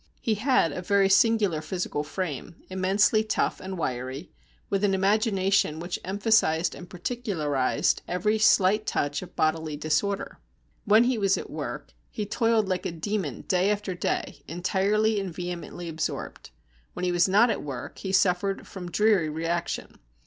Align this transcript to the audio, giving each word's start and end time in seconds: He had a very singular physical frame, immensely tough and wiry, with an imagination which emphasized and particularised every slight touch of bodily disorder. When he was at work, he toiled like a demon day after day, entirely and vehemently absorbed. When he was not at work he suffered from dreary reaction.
He 0.19 0.33
had 0.33 0.71
a 0.71 0.81
very 0.81 1.09
singular 1.09 1.61
physical 1.61 2.03
frame, 2.03 2.55
immensely 2.71 3.23
tough 3.23 3.59
and 3.59 3.77
wiry, 3.77 4.31
with 4.67 4.83
an 4.83 4.95
imagination 4.95 5.79
which 5.79 5.99
emphasized 6.03 6.73
and 6.73 6.89
particularised 6.89 8.01
every 8.07 8.39
slight 8.39 8.87
touch 8.87 9.21
of 9.21 9.35
bodily 9.35 9.77
disorder. 9.77 10.39
When 10.85 11.03
he 11.03 11.19
was 11.19 11.37
at 11.37 11.51
work, 11.51 11.93
he 12.09 12.25
toiled 12.25 12.67
like 12.67 12.87
a 12.87 12.91
demon 12.91 13.41
day 13.41 13.69
after 13.69 13.93
day, 13.93 14.41
entirely 14.47 15.19
and 15.19 15.31
vehemently 15.31 15.87
absorbed. 15.87 16.49
When 16.93 17.05
he 17.05 17.11
was 17.11 17.29
not 17.29 17.51
at 17.51 17.61
work 17.61 17.99
he 17.99 18.11
suffered 18.11 18.65
from 18.65 18.89
dreary 18.89 19.29
reaction. 19.29 19.99